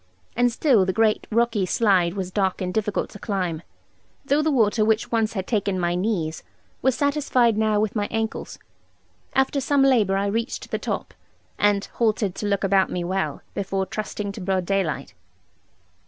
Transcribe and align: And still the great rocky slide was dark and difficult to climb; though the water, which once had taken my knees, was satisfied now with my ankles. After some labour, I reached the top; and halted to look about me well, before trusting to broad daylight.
And 0.35 0.51
still 0.51 0.83
the 0.83 0.93
great 0.93 1.27
rocky 1.29 1.63
slide 1.63 2.15
was 2.15 2.31
dark 2.31 2.59
and 2.59 2.73
difficult 2.73 3.11
to 3.11 3.19
climb; 3.19 3.61
though 4.25 4.41
the 4.41 4.49
water, 4.49 4.83
which 4.83 5.11
once 5.11 5.33
had 5.33 5.45
taken 5.45 5.79
my 5.79 5.93
knees, 5.93 6.41
was 6.81 6.95
satisfied 6.95 7.55
now 7.55 7.79
with 7.79 7.95
my 7.95 8.07
ankles. 8.09 8.57
After 9.35 9.61
some 9.61 9.83
labour, 9.83 10.17
I 10.17 10.25
reached 10.25 10.71
the 10.71 10.79
top; 10.79 11.13
and 11.59 11.85
halted 11.85 12.33
to 12.33 12.47
look 12.47 12.63
about 12.63 12.89
me 12.89 13.03
well, 13.03 13.43
before 13.53 13.85
trusting 13.85 14.31
to 14.31 14.41
broad 14.41 14.65
daylight. 14.65 15.13